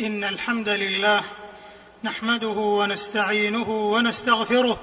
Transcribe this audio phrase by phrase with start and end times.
[0.00, 1.22] إن الحمد لله
[2.04, 4.80] نحمده ونستعينه ونستغفره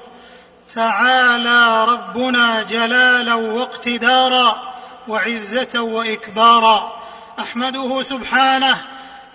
[0.76, 4.74] تعالى ربنا جلالا واقتدارا
[5.08, 7.02] وعزة وإكبارا
[7.40, 8.78] أحمده سبحانه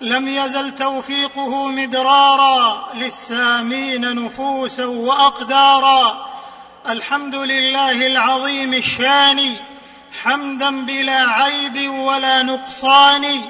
[0.01, 6.29] لم يزل توفيقه مدرارا للسامين نفوسا وأقدارا
[6.89, 9.55] الحمد لله العظيم الشان
[10.23, 13.41] حمدا بلا عيب ولا نقصان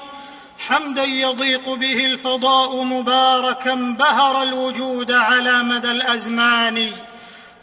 [0.68, 6.92] حمدا يضيق به الفضاء مباركا بهر الوجود على مدى الأزمان.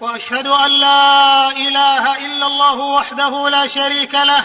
[0.01, 4.45] وأشهد أن لا إله إلا الله وحده لا شريك له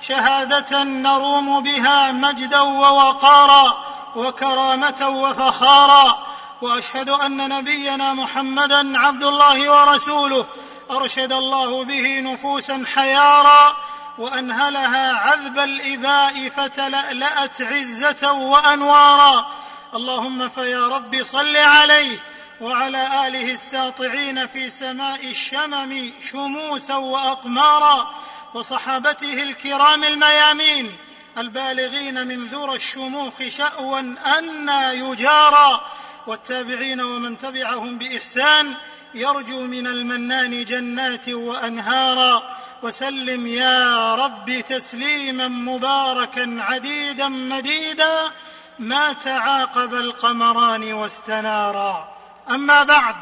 [0.00, 3.84] شهادة نروم بها مجدا ووقارا
[4.16, 6.18] وكرامة وفخارا.
[6.62, 10.46] وأشهد أن نبينا محمدا عبد الله ورسوله
[10.90, 13.76] أرشد الله به نفوسا حيارا.
[14.18, 19.46] وانهلها عذب الإباء فتلألأت عزة وأنوارا.
[19.94, 22.18] اللهم فيا رب صل عليه
[22.60, 28.14] وعلى آله الساطعين في سماء الشمم شموسا وأقمارا
[28.54, 30.96] وصحابته الكرام الميامين
[31.38, 34.00] البالغين من ذرى الشموخ شأوا
[34.38, 35.80] أنا يجارى
[36.26, 38.74] والتابعين ومن تبعهم بإحسان
[39.14, 42.56] يرجو من المنان جنات وأنهارا.
[42.84, 48.30] وسلم يا رب تسليما مباركا عديدا مديدا
[48.78, 52.08] ما تعاقب القمران واستنارا.
[52.50, 53.14] أما بعد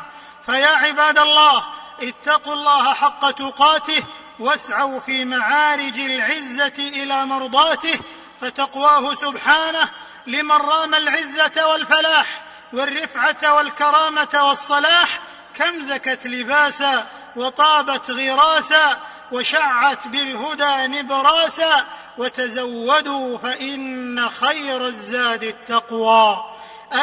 [0.47, 1.65] فيا عباد الله
[2.03, 4.05] اتقوا الله حق تقاته
[4.39, 8.01] واسعوا في معارج العزة إلى مرضاته
[8.41, 9.89] فتقواه سبحانه
[10.27, 15.21] لمن رام العزة والفلاح والرفعة والكرامة والصلاح
[15.55, 21.87] كم زكت لباسا وطابت غراسا وشعت بالهدى نبراسا
[22.19, 26.45] وتزودوا فإن خير الزاد التقوى.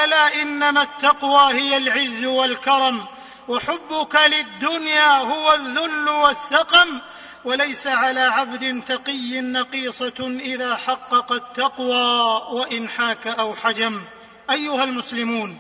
[0.04, 3.06] ألا إنما التقوى هي العز والكرم
[3.48, 7.02] وحبك للدنيا هو الذل والسقم.
[7.46, 14.02] وليس على عبد تقي نقيصة إذا حقق التقوى وإن حاك أو حجم.
[14.52, 15.58] أيها المسلمون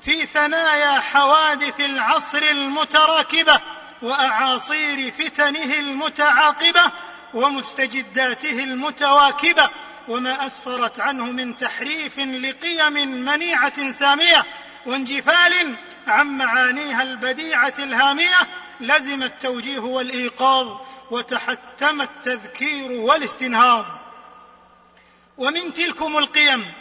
[0.00, 3.60] في ثنايا حوادث العصر المتراكبة
[4.02, 6.92] وأعاصير فتنه المتعاقبة
[7.34, 9.70] ومستجداته المتواكبة
[10.08, 12.92] وما أسفرت عنه من تحريف لقيم
[13.24, 14.46] منيعة سامية
[14.86, 15.76] وانجفال
[16.06, 18.38] عن معانيها البديعة الهامية
[18.80, 20.76] لزم التوجيه والإيقاظ
[21.10, 23.86] وتحتم التذكير والاستنهاض.
[25.38, 26.72] ومن تلكم القيم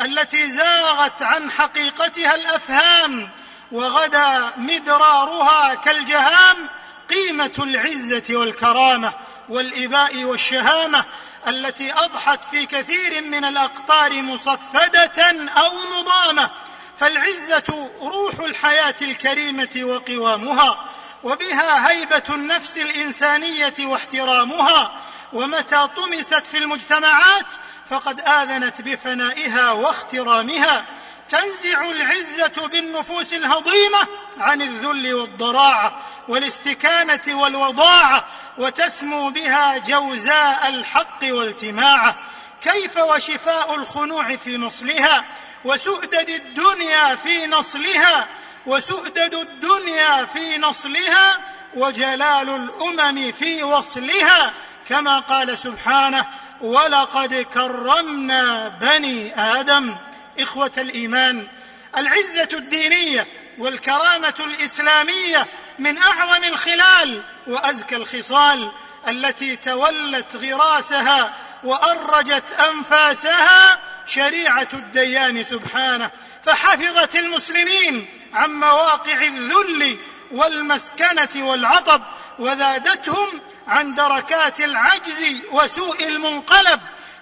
[0.00, 3.30] التي زاغت عن حقيقتها الأفهام
[3.72, 6.68] وغدا مدرارها كالجهام
[7.10, 9.12] قيمة العزة والكرامة
[9.48, 11.04] والإباء والشهامة
[11.48, 16.50] التي أضحت في كثير من الأقطار مصفدة أو مضامة.
[16.98, 20.84] فالعزة روح الحياة الكريمة وقوامها
[21.24, 24.92] وبها هيبة النفس الإنسانية واحترامها.
[25.32, 27.46] ومتى طمست في المجتمعات
[27.90, 30.84] فقد آذنت بفنائها واخترامها.
[31.28, 33.98] تنزع العزة بالنفوس الهضيمة
[34.38, 38.24] عن الذل والضراعة والاستكانة والوضاعة
[38.58, 42.16] وتسمو بها جوزاء الحق والتماعه
[42.60, 45.24] كيف وشفاء الخنوع في نصلها؟
[45.64, 48.26] وسؤدد الدنيا في نصلها؟
[48.66, 51.38] وسؤدد الدنيا في نصلها؟
[51.76, 54.52] وجلال الأمم في وصلها؟
[54.88, 56.26] كما قال سبحانه
[56.60, 59.96] ولقد كرمنا بني آدم.
[60.40, 61.48] إخوة الإيمان
[61.96, 63.26] العزة الدينية
[63.58, 65.46] والكرامة الإسلامية
[65.78, 68.72] من أعظم الخلال وأزكى الخصال
[69.08, 76.10] التي تولت غراسها وأرجت أنفاسها شريعة الديان سبحانه.
[76.44, 79.98] فحفظت المسلمين عن مواقع الذل
[80.32, 82.02] والمسكنة والعطب
[82.38, 86.80] وذادتهم عن دركات العجز وسوء المنقلب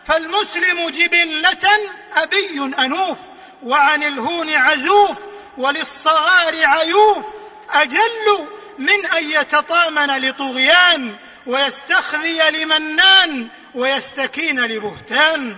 [0.08, 1.68] فالمسلم جبلة
[2.14, 3.18] أبي أنوف
[3.62, 5.18] وعن الهون عزوف
[5.58, 7.24] وللصغار عيوف
[7.70, 8.46] أجل
[8.78, 11.16] من أن يتطامن لطغيان
[11.46, 15.56] ويستخذي لمنان ويستكين لبهتان.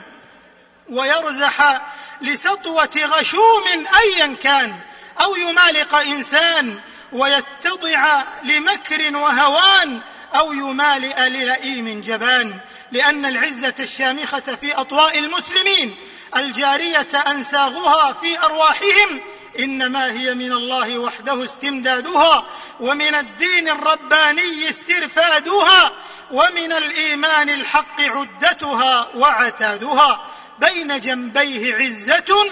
[0.91, 1.83] ويرزح
[2.21, 3.65] لسطوة غشوم
[4.01, 4.77] أيا كان
[5.21, 6.81] أو يمالق إنسان
[7.13, 10.01] ويتضع لمكر وهوان
[10.35, 12.59] أو يمالئ للئيم جبان
[12.93, 15.97] لأن العزة الشامخة في أطواء المسلمين
[16.37, 19.21] الجارية انساغها في أرواحهم
[19.59, 22.45] إنما هي من الله وحده استمدادها
[22.81, 25.93] ومن الدين الرباني استرفادها
[26.31, 30.25] ومن الإيمان الحق عدتها وعتادها
[30.59, 32.51] بين جنبيه عزة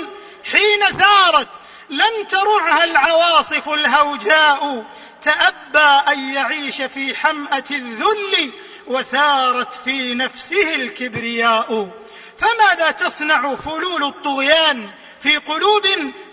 [0.53, 1.49] حين ثارت
[1.91, 4.85] لم ترعها العواصف الهوجاء.
[5.23, 8.53] تأبى أن يعيش في حمأة الذل
[8.87, 11.91] وثارت في نفسه الكبرياء.
[12.39, 14.91] فماذا تصنع فلول الطغيان
[15.21, 15.87] في قلوب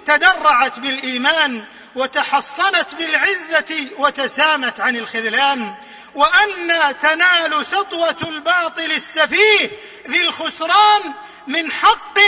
[0.05, 1.65] تدرعت بالإيمان
[1.95, 5.75] وتحصنت بالعزة وتسامت عن الخذلان؟
[6.15, 9.71] وأن تنال سطوة الباطل السفيه
[10.09, 11.13] ذي الخسران
[11.47, 12.19] من حق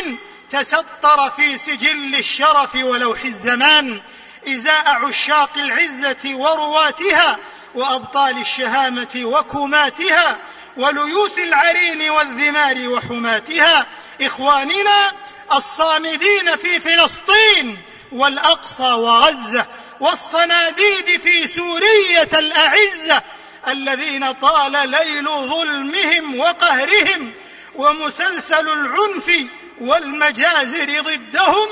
[0.51, 4.01] تسطر في سجل الشرف ولوح الزمان
[4.47, 7.37] إزاء عشاق العزة ورواتها
[7.75, 10.37] وأبطال الشهامة وكماتها
[10.77, 13.87] وليوث العرين والذمار وحماتها.
[14.21, 15.13] إخواننا
[15.53, 17.81] الصامدين في فلسطين
[18.11, 19.65] والأقصى وغزة
[19.99, 23.23] والصناديد في سورية الأعزة
[23.67, 27.33] الذين طال ليل ظلمهم وقهرهم
[27.75, 29.31] ومسلسل العنف
[29.81, 31.67] والمجازر ضدهم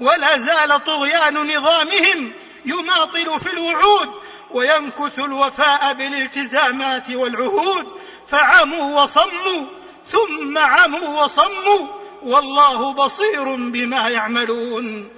[0.00, 2.32] ولا زال طغيان نظامهم
[2.64, 4.10] يماطل في الوعود
[4.50, 7.86] وينكث الوفاء بالالتزامات والعهود.
[8.28, 9.66] فعموا وصموا
[10.08, 11.88] ثم عموا وصموا
[12.22, 15.12] والله بصير بما يعملون.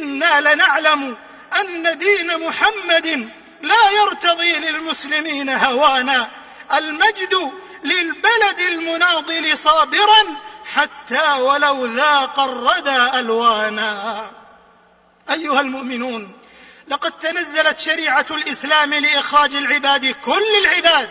[0.00, 1.16] إنا لنعلم
[1.60, 3.30] أن دين محمد
[3.62, 6.30] لا يرتضي للمسلمين هوانا.
[6.74, 7.52] المجد
[7.84, 10.36] للبلد المناضل صابرا
[10.74, 14.30] حتى ولو ذاق الردى ألوانا.
[15.30, 16.32] أيها المؤمنون
[16.88, 21.10] لقد تنزلت شريعة الإسلام لإخراج العباد كل العباد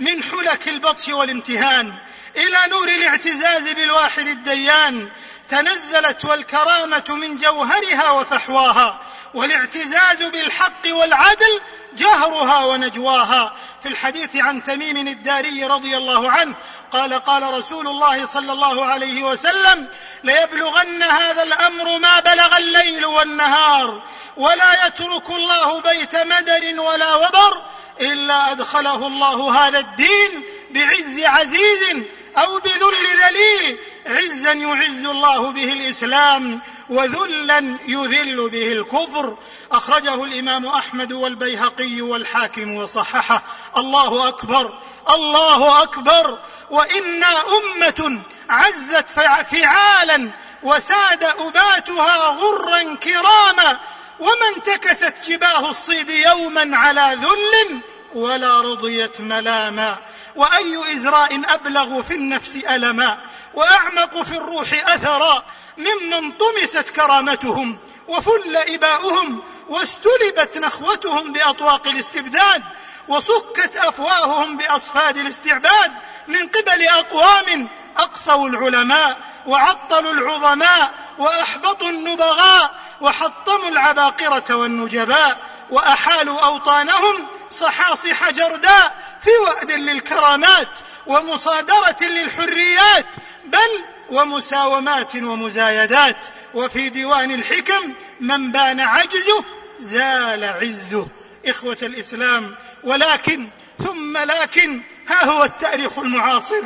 [0.00, 1.94] من حلك البطش والامتهان
[2.36, 5.10] إلى نور الاعتزاز بالواحد الديان.
[5.48, 9.00] تنزلت والكرامة من جوهرها وفحواها
[9.34, 11.60] والاعتزاز بالحق والعدل
[11.96, 13.56] جهرها ونجواها.
[13.82, 16.54] في الحديث عن تميم الداري رضي الله عنه
[16.90, 19.88] قال قال رسول الله صلى الله عليه وسلم
[20.24, 24.02] ليبلغن هذا الأمر ما بلغ الليل والنهار
[24.36, 27.62] ولا يترك الله بيت مدر ولا وبر
[28.00, 32.04] إلا أدخله الله هذا الدين بعز عزيز
[32.38, 36.60] أو بذل ذليل عزا يعز الله به الإسلام
[36.90, 39.36] وذلا يذل به الكفر.
[39.72, 43.42] أخرجه الإمام أحمد والبيهقي والحاكم وصححه.
[43.76, 44.78] الله أكبر
[45.10, 46.38] الله أكبر.
[46.70, 49.08] وأنا أمة عزت
[49.50, 50.30] فعالا
[50.62, 53.80] وساد أباتها غرا كراما
[54.20, 57.80] وما انتكست جباه الصيد يوما على ذل
[58.14, 59.98] ولا رضيت ملاما
[60.36, 63.18] وأي إزراء أبلغ في النفس ألما
[63.54, 65.44] وأعمق في الروح أثرا
[65.78, 67.78] ممن طمست كرامتهم
[68.08, 72.62] وفل إباؤهم واستلبت نخوتهم بأطواق الاستبداد
[73.08, 75.92] وسكت أفواههم بأصفاد الاستعباد
[76.28, 85.38] من قبل أقوام أقصوا العلماء وعطلوا العظماء وأحبطوا النبغاء وحطموا العباقرة والنجباء
[85.70, 87.26] وأحالوا أوطانهم
[87.60, 93.06] صحاصح جرداء في وأد للكرامات ومصادرة للحريات
[93.44, 96.26] بل ومساومات ومزايدات.
[96.54, 99.44] وفي ديوان الحكم من بان عجزه
[99.78, 101.08] زال عزه.
[101.46, 102.54] إخوة الإسلام
[102.84, 103.48] ولكن
[103.78, 106.62] ثم لكن ها هو التاريخ المعاصر.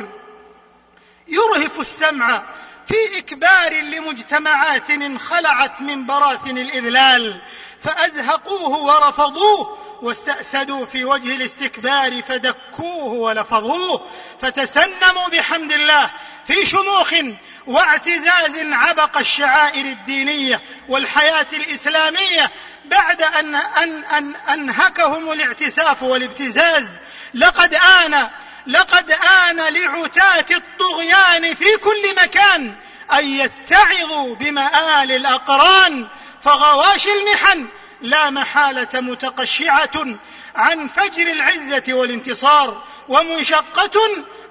[1.27, 2.43] يرهف السمع
[2.87, 7.41] في إكبار لمجتمعات انخلعت من براثن الإذلال
[7.81, 14.07] فأزهقوه ورفضوه واستأسدوا في وجه الاستكبار فدكوه ولفظوه
[14.41, 16.09] فتسنموا بحمد الله
[16.47, 17.13] في شموخ
[17.67, 22.51] واعتزاز عبق الشعائر الدينية والحياة الإسلامية
[22.85, 26.97] بعد أن, أن, أن أنهكهم الاعتساف والابتزاز.
[27.33, 28.29] لقد آن
[28.67, 32.75] لقد آن لعتاة الطغيان في كل مكان
[33.13, 36.07] أن يتعظوا بمآل الأقران
[36.41, 37.67] فغواشي المحن
[38.01, 40.05] لا محالة متقشعة
[40.55, 43.99] عن فجر العزة والانتصار ومنشقة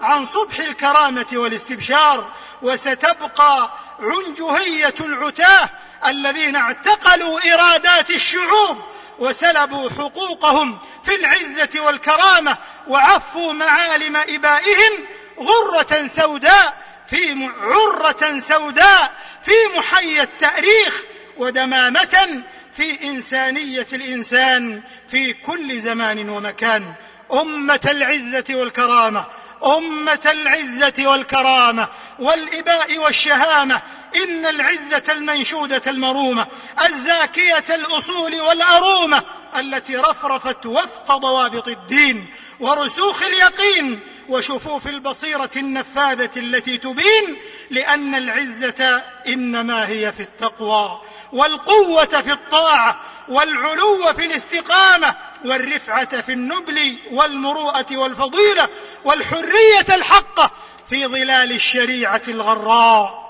[0.01, 2.31] عن صبح الكرامة والاستبشار.
[2.63, 5.71] وستبقى عنجهية العتاه
[6.07, 8.79] الذين اعتقلوا إرادات الشعوب
[9.19, 12.57] وسلبوا حقوقهم في العزة والكرامة
[12.89, 14.93] وعفوا معالم إبائهم
[15.41, 21.03] غرة سوداء في عرة سوداء في محيا التأريخ
[21.37, 22.43] ودمامة
[22.79, 26.93] في إنسانية الإنسان في كل زمان ومكان.
[27.33, 29.25] أمة العزة والكرامة
[29.65, 33.83] أمة العزة والكرامة والإباء والشهامة.
[34.17, 36.47] إن العزة المنشودة المرومة
[36.87, 39.23] الزاكية الأصول والأرومة
[39.57, 42.27] التي رفرفت وفق ضوابط الدين
[42.61, 47.37] ورسوخ اليقين وشفوف البصيرة النفاذة التي تبين
[47.71, 51.01] لأن العزة إنما هي في التقوى
[51.33, 58.69] والقوة في الطاعة والعلو في الاستقامة والرفعة في النبل والمروءة والفضيلة
[59.05, 60.51] والحرية الحقة
[60.91, 63.29] في ظلال الشريعة الغراء.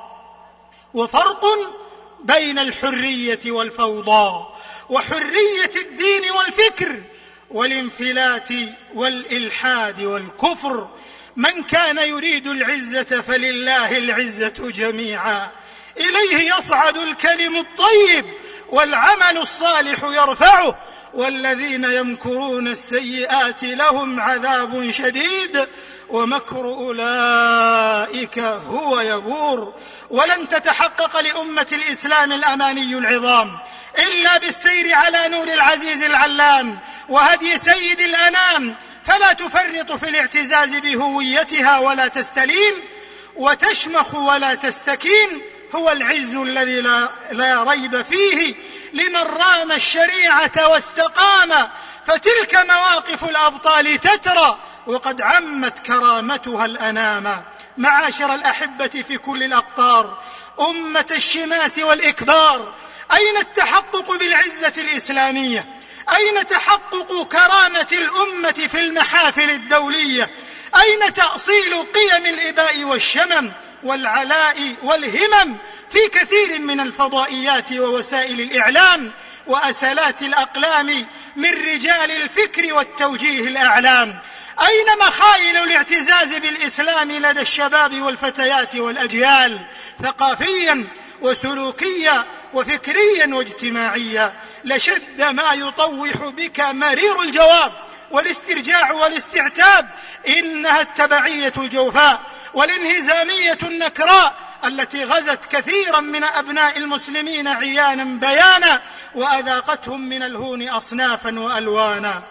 [0.95, 1.45] وفرق
[2.25, 4.47] بين الحرية والفوضى
[4.89, 7.03] وحرية الدين والفكر
[7.51, 8.49] والانفلات
[8.95, 10.89] والإلحاد والكفر
[11.37, 15.51] من كان يريد العزة فلله العزة جميعا.
[15.97, 18.25] إليه يصعد الكلم الطيب
[18.69, 20.79] والعمل الصالح يرفعه.
[21.15, 25.67] والذين يمكرون السيئات لهم عذاب شديد.
[26.09, 29.75] ومكر أولئك هو يبور
[30.11, 33.59] ولن تتحقق لأمة الإسلام الأماني العظام
[33.99, 38.77] إلا بالسير على نور العزيز العلام وهدي سيد الأنام.
[39.05, 42.75] فلا تفرط في الاعتزاز بهويتها ولا تستلين
[43.37, 45.43] وتشمخ ولا تستكين.
[45.75, 48.55] هو العز الذي لا, لا ريب فيه.
[48.93, 51.69] لمن رام الشريعة واستقام.
[52.07, 54.59] فتلك مواقف الأبطال تترى.
[54.89, 57.43] وقد عمت كرامتها الأنام
[57.77, 60.23] معاشر الأحبة في كل الأقطار.
[60.61, 62.75] أمة الشماس والإكبار
[63.13, 65.67] أين التحقق بالعزة الإسلامية؟
[66.17, 70.31] أين تحقق كرامة الأمة في المحافل الدولية؟
[70.77, 73.53] أين تأصيل قيم الإباء والشمم
[73.83, 75.57] والعلاء والهمم
[75.91, 79.13] في كثير من الفضائيات ووسائل الإعلام
[79.47, 84.19] واسلات الأقلام من رجال الفكر والتوجيه الأعلام؟
[84.61, 89.61] اين مخايل الاعتزاز بالإسلام لدى الشباب والفتيات والأجيال
[90.03, 90.87] ثقافيا
[91.21, 92.25] وسلوكيا
[92.55, 94.33] وفكريا واجتماعيا
[94.65, 97.73] لشد ما يطوح بك مرير الجواب
[98.11, 99.89] والاسترجاع والاستعتاب
[100.29, 102.21] إنها التبعية الجوفاء
[102.55, 104.35] والانهزامية النكراء
[104.65, 108.83] التي غزت كثيرا من أبناء المسلمين عيانا بيانا
[109.15, 112.23] وأذاقتهم من الهون اصنافا وألوانا.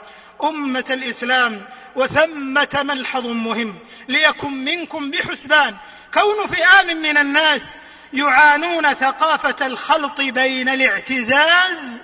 [0.43, 1.65] أمة الإسلام
[1.95, 3.75] وثمة ملحظ مهم
[4.07, 5.75] ليكن منكم بحسبان.
[6.13, 7.65] كون فئام من الناس
[8.13, 12.01] يعانون ثقافة الخلط بين الاعتزاز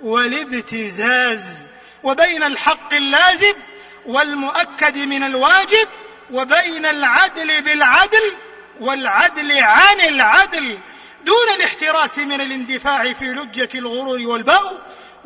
[0.00, 1.68] والابتزاز
[2.02, 3.54] وبين الحق اللازم
[4.06, 5.88] والمؤكد من الواجب
[6.30, 8.32] وبين العدل بالعدل
[8.80, 10.78] والعدل عن العدل.
[11.24, 14.78] دون الاحتراس من الاندفاع في لجة الغرور والبأو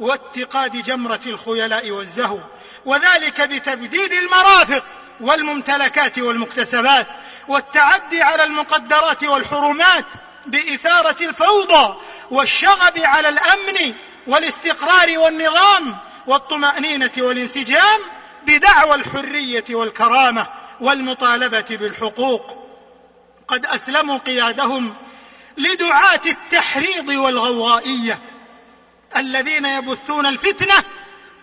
[0.02, 2.38] واتقاد جمرة الخيلاء والزهو
[2.84, 4.84] وذلك بتبديد المرافق
[5.20, 7.06] والممتلكات والمكتسبات
[7.48, 10.04] والتعدي على المقدرات والحرمات
[10.46, 11.94] بإثارة الفوضى
[12.30, 13.94] والشغب على الأمن
[14.26, 18.00] والاستقرار والنظام والطمأنينة والانسجام
[18.46, 20.46] بدعوى الحرية والكرامة
[20.80, 22.62] والمطالبة بالحقوق.
[23.48, 24.94] قد أسلموا قيادهم
[25.58, 28.31] لدعاة التحريض والغوغائية
[29.16, 30.84] الذين يبثون الفتنة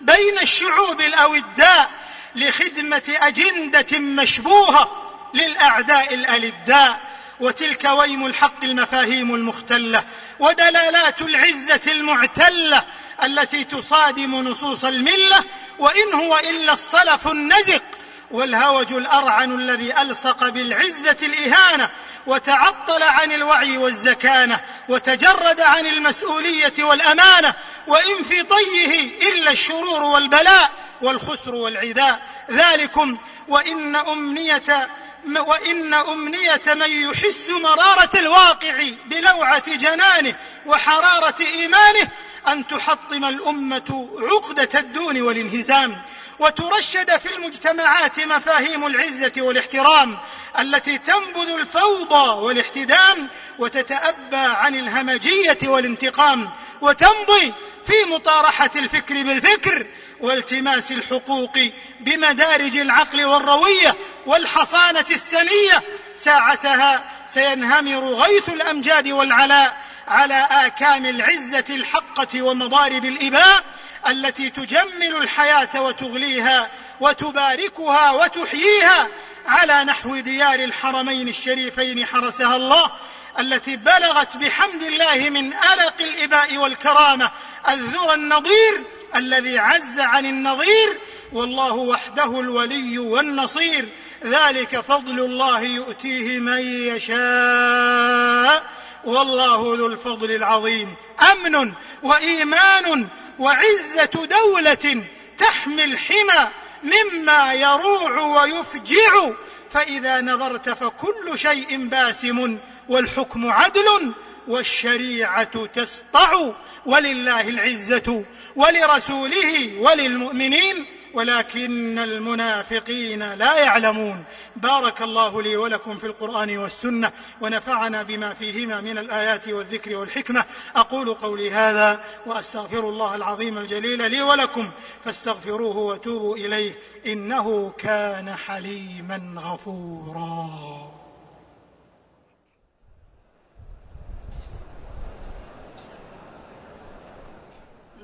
[0.02, 1.90] بين الشعوب الأوداء
[2.36, 7.02] لخدمة أجندة مشبوهة للأعداء الألداء
[7.40, 10.04] وتلك ويم الحق المفاهيم المختلة
[10.40, 12.84] ودلالات العزة المعتلة
[13.24, 15.44] التي تصادم نصوص الملة
[15.80, 17.84] وإن هو إلا الصلف النزق
[18.32, 21.90] والهوج الأرعن الذي ألصق بالعزة الإهانة
[22.28, 24.60] وتعطل عن الوعي والزكانة
[24.90, 27.54] وتجرد عن المسؤولية والأمانة
[27.88, 30.72] وان في طيه إلا الشرور والبلاء
[31.02, 32.22] والخسر والعداء
[32.52, 33.18] ذلكم
[33.48, 34.90] وإن أمنية
[35.38, 42.10] وإن أمنية من يحس مرارة الواقع بلوعة جنانه وحرارة إيمانه
[42.48, 46.02] أن تحطم الأمة عقدة الدون والانهزام
[46.40, 50.18] وترشد في المجتمعات مفاهيم العزة والاحترام
[50.60, 53.30] التي تنبذ الفوضى والاحتدام
[53.60, 56.50] وتتأبى عن الهمجية والانتقام
[56.82, 57.54] وتمضي
[57.86, 59.86] في مطارحة الفكر بالفكر
[60.20, 61.58] والتماس الحقوق
[62.00, 65.84] بمدارج العقل والروية والحصانة السنية.
[66.16, 69.78] ساعتها سينهمر غيث الأمجاد والعلاء
[70.10, 73.64] على آكام العزة الحقة ومضارب الإباء
[74.10, 79.08] التي تجمل الحياة وتغليها وتباركها وتحييها
[79.48, 82.92] على نحو ديار الحرمين الشريفين حرسها الله
[83.40, 87.32] التي بلغت بحمد الله من ألق الإباء والكرامة
[87.70, 88.84] الذرى النظير
[89.16, 90.98] الذي عز عن النظير
[91.34, 93.90] والله وحده الولي والنصير.
[94.26, 96.62] ذلك فضل الله يؤتيه من
[96.96, 98.64] يشاء.
[99.06, 100.96] والله ذو الفضل العظيم.
[101.32, 103.08] أمن وإيمان
[103.40, 105.04] وعزة دولة
[105.38, 106.50] تحمي الحمى
[106.84, 109.32] مما يروع ويفجع.
[109.72, 112.58] فإذا نظرت فكل شيء باسم
[112.90, 114.14] والحكم عدل
[114.48, 116.52] والشريعة تسطع.
[116.86, 118.24] ولله العزة
[118.56, 124.24] ولرسوله وللمؤمنين ولكن المنافقين لا يعلمون.
[124.56, 127.12] بارك الله لي ولكم في القرآن والسنة
[127.42, 130.46] ونفعنا بما فيهما من الآيات والذكر والحكمة.
[130.76, 134.70] أقول قولي هذا وأستغفر الله العظيم الجليل لي ولكم.
[135.06, 136.74] فاستغفروه وتوبوا إليه
[137.06, 140.99] إنه كان حليما غفورا.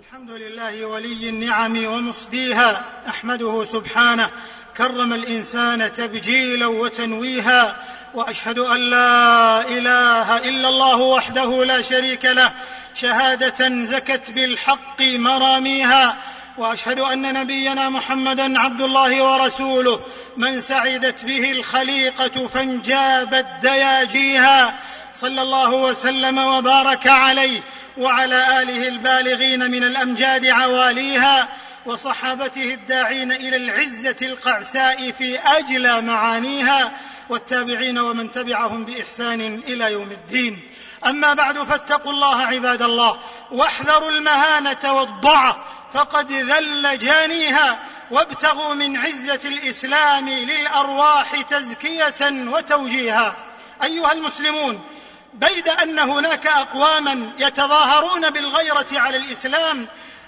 [0.09, 4.29] الحمد لله ولي النعم ومصديها أحمده سبحانه
[4.77, 7.77] كرم الإنسان تبجيلا وتنويها
[8.13, 12.51] وأشهد أن لا إله إلا الله وحده لا شريك له
[12.95, 16.17] شهادة زكت بالحق مراميها
[16.57, 20.01] وأشهد أن نبينا محمدا عبد الله ورسوله
[20.37, 24.79] من سعدت به الخليقة فانجابت دياجيها
[25.13, 27.61] صلى الله وسلم وبارك عليه
[27.97, 31.49] وعلى آله البالغين من الأمجاد عواليها
[31.85, 36.91] وصحابته الداعين إلى العزة القعساء في اجلى معانيها
[37.29, 40.59] والتابعين ومن تبعهم بإحسان إلى يوم الدين.
[41.05, 43.19] أما بعد فاتقوا الله عباد الله
[43.51, 45.55] واحذروا المهانة والضعف
[45.93, 47.79] فقد ذل جانيها
[48.11, 52.15] وابتغوا من عزة الإسلام للأرواح تزكية
[52.47, 53.35] وتوجيها.
[53.83, 54.81] أيها المسلمون
[55.35, 59.87] بيد أن هناك أقواما يتظاهرون بالغيرة على الإسلام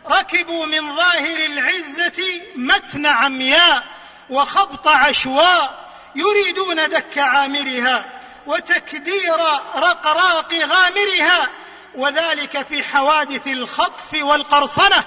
[0.10, 2.24] ركبوا من ظاهر العزة
[2.56, 3.84] متن عمياء
[4.30, 8.06] وخبط عشواء يريدون دك عامرها
[8.48, 9.38] وتكدير
[9.76, 11.50] رقراق غامرها
[11.96, 15.04] وذلك في حوادث الخطف والقرصنة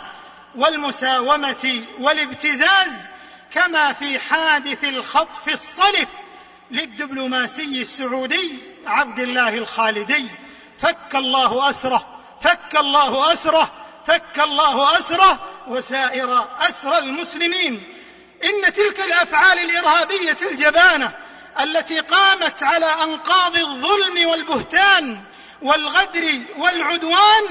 [0.54, 2.92] والمساومة والابتزاز
[3.50, 6.08] كما في حادث الخطف الصلف
[6.70, 10.28] للدبلوماسي السعودي عبد الله الخالدي.
[10.78, 12.06] فك الله أسره
[12.40, 13.72] فك الله أسره
[14.06, 17.94] فك الله أسره وسائر اسرى المسلمين.
[18.44, 21.12] إن تلك الأفعال الإرهابية الجبانة
[21.60, 25.22] التي قامت على أنقاض الظلم والبهتان
[25.62, 27.44] والغدر والعدوان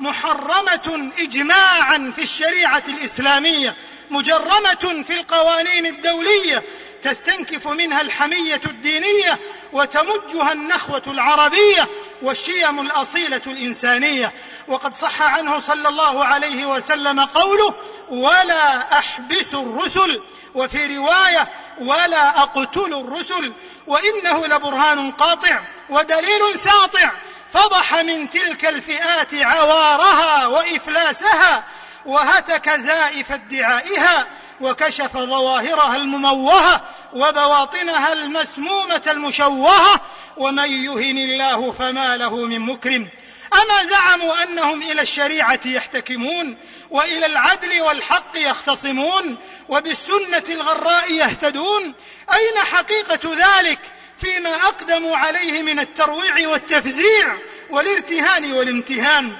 [0.00, 3.76] محرمة اجماعا في الشريعة الإسلامية
[4.10, 6.62] مجرمة في القوانين الدولية
[7.02, 9.38] تستنكف منها الحمية الدينية
[9.72, 11.88] وتمجها النخوة العربية
[12.22, 14.32] والشيم الأصيلة الإنسانية.
[14.68, 17.74] وقد صح عنه صلى الله عليه وسلم قوله
[18.10, 20.22] ولا أحبس الرسل
[20.54, 21.48] وفي رواية
[21.80, 23.52] ولا أقتل الرسل
[23.86, 27.12] وإنه لبرهان قاطع ودليل ساطع.
[27.54, 31.64] فضح من تلك الفئات عوارها وإفلاسها
[32.06, 34.26] وهتك زائف ادعائها
[34.60, 36.80] وكشف ظواهرها المموهة
[37.12, 40.00] وبواطنها المسمومة المشوهة
[40.36, 43.08] ومن يهن الله فما له من مكرم.
[43.54, 46.56] أما زعموا أنهم إلى الشريعة يحتكمون
[46.90, 49.36] وإلى العدل والحق يختصمون
[49.68, 51.94] وبالسنة الغراء يهتدون
[52.34, 53.78] أين حقيقة ذلك؟
[54.20, 57.36] فيما أقدموا عليه من الترويع والتفزيع
[57.70, 59.36] والارتهان والامتهان.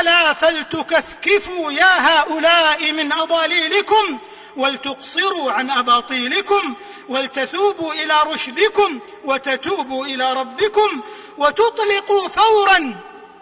[0.00, 4.18] ألا فلتكفكفوا يا هؤلاء من اضاليلكم
[4.56, 6.74] ولتقصروا عن أباطيلكم
[7.08, 11.02] ولتثوبوا إلى رشدكم وتتوبوا إلى ربكم
[11.38, 13.00] وتطلقوا فورا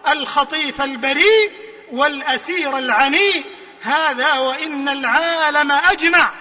[0.08, 1.52] الخطيف البريء
[1.92, 3.44] والأسير العنيء.
[3.82, 6.32] هذا وإن العالم أجمع.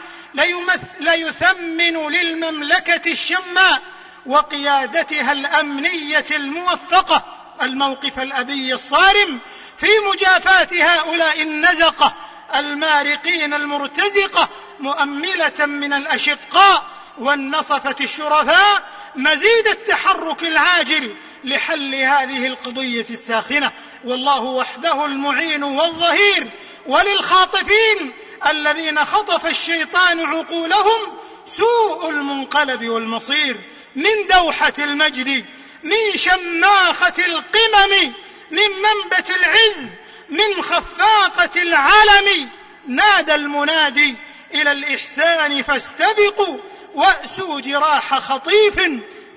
[1.00, 3.82] ليثمن للمملكة الشماء
[4.26, 7.24] وقيادتها الأمنية الموفقة
[7.62, 9.40] الموقف الأبي الصارم
[9.78, 12.14] في مجافاه هؤلاء النزقة
[12.56, 16.86] المارقين المرتزقة مؤملة من الأشقاء
[17.18, 18.84] والنصفة الشرفاء
[19.16, 23.72] مزيد التحرك العاجل لحل هذه القضية الساخنة.
[24.06, 26.50] والله وحده المعين والظهير
[26.86, 28.14] وللخاطفين
[28.50, 33.75] الذين خطف الشيطان عقولهم سوء المنقلب والمصير.
[33.96, 35.46] من دوحة المجد
[35.84, 38.14] من شماخة القمم
[38.52, 39.90] من منبت العز
[40.30, 42.50] من خفاقة العلم.
[42.88, 44.16] نادى المنادي
[44.54, 46.58] إلى الإحسان فاستبقوا
[46.96, 48.92] وأسوا جراح خطيف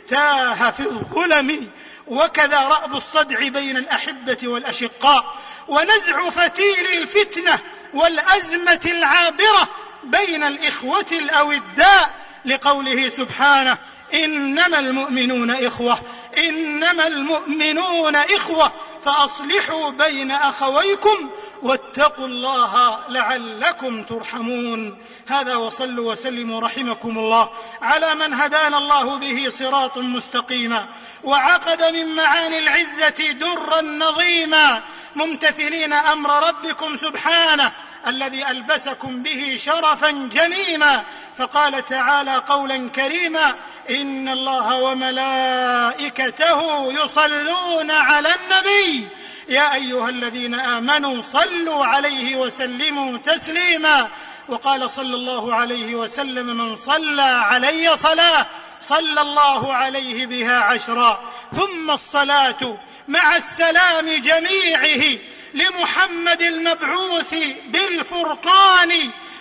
[0.08, 1.70] تاه في الظلم
[2.06, 7.58] وكذا رأب الصدع بين الأحبة والأشقاء ونزع فتيل الفتنة
[7.94, 9.68] والأزمة العابرة
[10.04, 13.78] بين الإخوة الأوداء لقوله سبحانه
[14.14, 15.98] إنما المؤمنون إخوة.
[16.38, 18.72] إنما المؤمنون إخوة.
[19.04, 21.30] فأصلحوا بين أخويكم
[21.62, 24.98] واتقوا الله لعلكم ترحمون.
[25.28, 27.50] هذا وصلوا وسلموا رحمكم الله.
[27.82, 30.86] على من هدانا الله به صراط مستقيما.
[31.24, 34.82] وعقد من معاني العزة درا نظيما.
[35.16, 37.72] ممتثلين أمر ربكم سبحانه.
[38.06, 41.02] الذي ألبسكم به شرفا جميما
[41.36, 43.54] فقال تعالى قولا كريما
[43.90, 49.08] إن الله وملائكته يصلون على النبي.
[49.48, 54.08] يا أيها الذين آمنوا صلوا عليه وسلموا تسليما.
[54.48, 58.46] وقال صلى الله عليه وسلم من صلى علي صلاة
[58.80, 61.20] صلى الله عليه بها عشرا.
[61.56, 65.18] ثم الصلاة مع السلام جميعه
[65.54, 67.34] لمحمد المبعوث
[67.66, 68.92] بالفرقان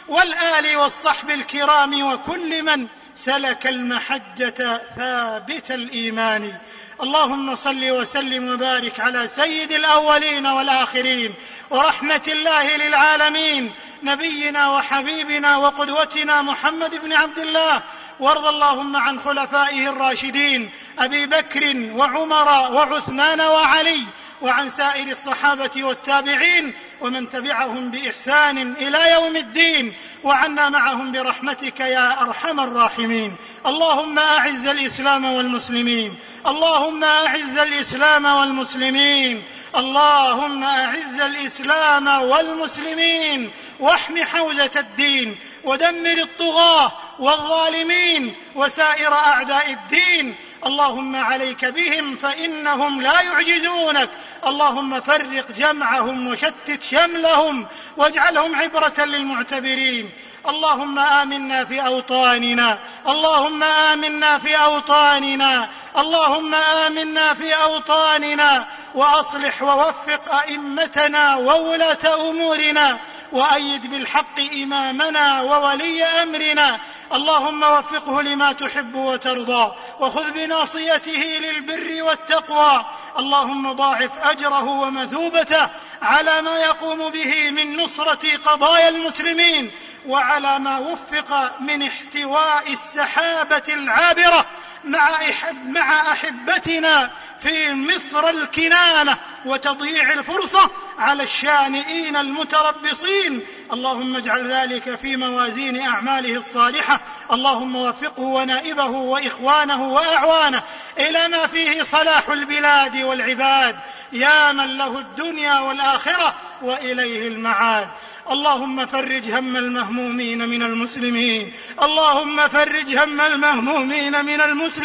[0.08, 6.58] والآل والصحب الكرام وكل من سلك المحجة ثابت الإيمان.
[7.02, 11.34] اللهم صل وسلم وبارك على سيد الأولين والآخرين
[11.70, 13.72] ورحمة الله للعالمين
[14.04, 17.82] نبينا وحبيبنا وقدوتنا محمد بن عبد الله
[18.20, 24.00] وارض اللهم عن خلفائه الراشدين أبي بكر وعمر وعثمان وعلي
[24.42, 32.60] وعن سائر الصحابة والتابعين ومن تبعهم بإحسان إلى يوم الدين وعنا معهم برحمتك يا أرحم
[32.60, 33.36] الراحمين.
[33.66, 36.16] اللهم أعز الإسلام والمسلمين.
[36.48, 39.44] اللهم أعز الإسلام والمسلمين.
[39.76, 43.52] اللهم أعز الإسلام والمسلمين.
[43.80, 45.40] واحم حوزة الدين.
[45.64, 48.36] ودمر الطغاة والظالمين.
[48.56, 50.36] وسائر أعداء الدين.
[50.66, 54.10] اللهم عليك بهم فإنهم لا يعجزونك.
[54.48, 57.68] اللهم فرق جمعهم وشتت شملهم
[57.98, 60.12] واجعلهم عبرة للمعتبرين.
[60.50, 62.78] اللهم آمنا في أوطاننا.
[63.08, 65.70] اللهم آمنا في أوطاننا.
[65.98, 68.68] اللهم آمنا في أوطاننا.
[68.96, 72.98] وأصلح ووفق أئمتنا وولاة أمورنا.
[73.32, 76.80] وأيد بالحق إمامنا وولي أمرنا.
[77.14, 79.72] اللهم وفقه لما تحب وترضى.
[80.00, 82.86] وخذ بناصيته للبر والتقوى.
[83.20, 85.70] اللهم ضاعف أجره ومثوبته
[86.02, 89.72] على ما يقوم به من نصرة قضايا المسلمين.
[90.08, 94.46] وعلى ما وفق من احتواء السحابة العابرة
[94.88, 100.70] مع, أحب مع أحبتنا في مصر الكنانة وتضييع الفرصة
[101.00, 103.42] على الشانئين المتربصين.
[103.74, 107.02] اللهم اجعل ذلك في موازين أعماله الصالحة.
[107.32, 110.64] اللهم وفقه ونائبه وإخوانه وأعوانه.
[111.00, 113.76] إلى ما فيه صلاح البلاد والعباد.
[114.12, 117.88] يا من له الدنيا والآخرة وإليه المعاد.
[118.32, 121.54] اللهم فرج هم المهمومين من المسلمين.
[121.82, 124.77] اللهم فرج هم المهمومين من المسلمين.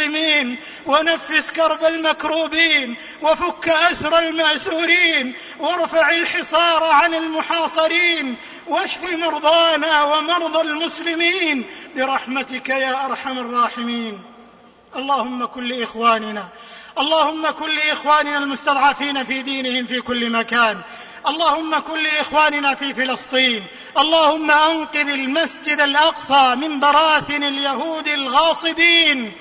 [0.87, 12.69] ونفس كرب المكروبين وفك أسر المأسورين وارفع الحصار عن المحاصرين واشف مرضانا ومرضى المسلمين برحمتك
[12.69, 14.21] يا أرحم الراحمين.
[14.97, 16.49] اللهم كن لاخواننا
[16.99, 20.81] اللهم كن لاخواننا المستضعفين في دينهم في كل مكان
[21.29, 23.67] اللهم كن لاخواننا في فلسطين
[23.99, 29.33] اللهم أنقذ المسجد الأقصى من براثن اليهود الغاصبين.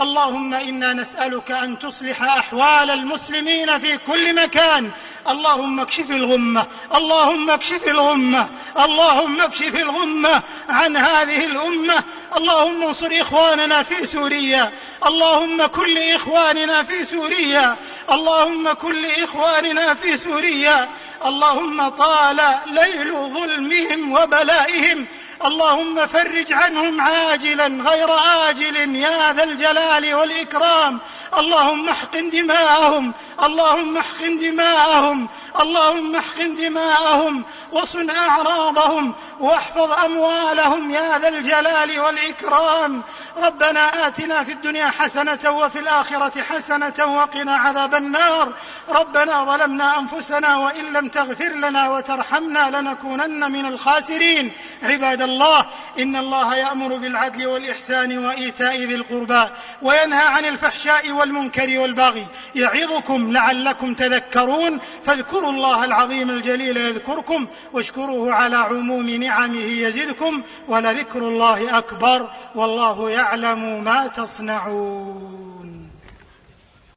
[0.00, 4.90] اللهم إنا نسألك أن تصلح أحوال المسلمين في كل مكان.
[5.28, 6.66] اللهم اكشف الغمة.
[6.94, 8.48] اللهم اكشف الغمة.
[8.78, 12.04] اللهم اكشف الغمة عن هذه الأمة.
[12.36, 14.72] اللهم انصر إخواننا في سوريا.
[15.06, 17.76] اللهم كل إخواننا في سوريا.
[18.12, 20.88] اللهم كل إخواننا في سوريا.
[21.24, 25.06] اللهم طال ليل ظلمهم وبلائهم.
[25.44, 28.10] اللهم فرج عنهم عاجلا غير
[28.48, 31.00] آجل يا ذا الجلال والإكرام.
[31.38, 35.28] اللهم احقن دماءهم اللهم احقن دماءهم
[35.60, 43.02] اللهم احقن دماءهم وصن أعراضهم واحفظ أموالهم يا ذا الجلال والإكرام.
[43.36, 48.52] ربنا آتنا في الدنيا حسنة وفي الآخرة حسنة وقنا عذاب النار.
[48.88, 54.52] ربنا ظلمنا أنفسنا وإن لم تغفر لنا وترحمنا لنكونن من الخاسرين.
[54.82, 55.66] عباد الله
[55.98, 59.44] إن الله يأمر بالعدل والإحسان وإيتاء ذي القربى
[59.82, 62.26] وينهى عن الفحشاء والمنكر والبغي.
[62.54, 64.80] يعظكم لعلكم تذكرون.
[65.04, 72.30] فاذكروا الله العظيم الجليل يذكركم واشكروه على عموم نعمه يزدكم ولذكر الله أكبر.
[72.54, 75.63] والله يعلم ما تصنعون.